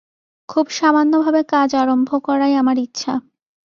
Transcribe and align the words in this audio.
খুব 0.49 0.65
সামান্যভাবে 0.71 1.41
কাজ 1.49 1.69
আরম্ভ 1.75 2.09
করাই 2.23 2.53
আমার 2.55 2.77
ইচ্ছা। 2.77 3.13